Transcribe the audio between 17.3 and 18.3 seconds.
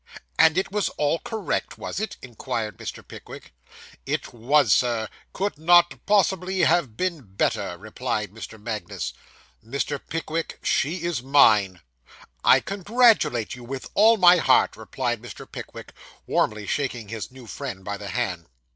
new friend by the